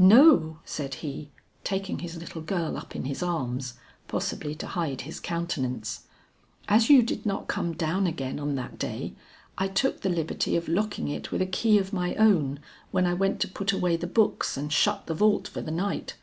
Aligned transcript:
"No," 0.00 0.58
said 0.64 0.94
he, 0.94 1.30
taking 1.62 2.00
his 2.00 2.16
little 2.16 2.42
girl 2.42 2.76
up 2.76 2.96
in 2.96 3.04
his 3.04 3.22
arms, 3.22 3.74
possibly 4.08 4.52
to 4.56 4.66
hide 4.66 5.02
his 5.02 5.20
countenance. 5.20 6.08
"As 6.66 6.90
you 6.90 7.02
did 7.04 7.24
not 7.24 7.46
come 7.46 7.72
down 7.72 8.04
again 8.04 8.40
on 8.40 8.56
that 8.56 8.80
day, 8.80 9.14
I 9.56 9.68
took 9.68 10.00
the 10.00 10.08
liberty 10.08 10.56
of 10.56 10.66
locking 10.66 11.06
it 11.06 11.30
with 11.30 11.40
a 11.40 11.46
key 11.46 11.78
of 11.78 11.92
my 11.92 12.16
own 12.16 12.58
when 12.90 13.06
I 13.06 13.14
went 13.14 13.38
to 13.42 13.48
put 13.48 13.70
away 13.70 13.96
the 13.96 14.08
books 14.08 14.56
and 14.56 14.72
shut 14.72 15.06
the 15.06 15.14
vault 15.14 15.46
for 15.46 15.60
the 15.60 15.70
night." 15.70 16.16